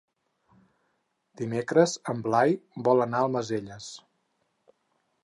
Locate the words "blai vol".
2.29-3.05